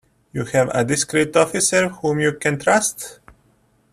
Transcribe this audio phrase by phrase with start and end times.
[0.33, 3.19] You have a discreet officer whom you can trust?